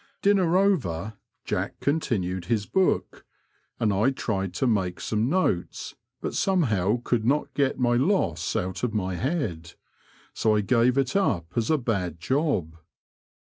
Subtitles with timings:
[0.23, 1.13] Dinner over,
[1.45, 3.23] Jack con tinued his book,
[3.79, 8.81] and I tried to make some notes, but somehow could not get my loss out
[8.83, 9.75] of my head;
[10.33, 12.77] so I gave it up as a bad job.